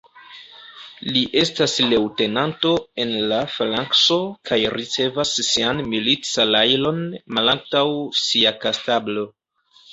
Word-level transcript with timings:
Li 1.17 1.21
estas 1.41 1.75
leŭtenanto 1.91 2.71
en 3.03 3.13
la 3.33 3.39
_falankso_ 3.57 4.19
kaj 4.51 4.59
ricevas 4.79 5.37
sian 5.51 5.85
milit-salajron 5.93 7.01
malantaŭ 7.39 7.87
sia 8.27 8.59
kastablo. 8.67 9.31